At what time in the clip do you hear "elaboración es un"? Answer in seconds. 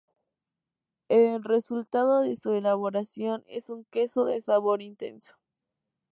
2.53-3.85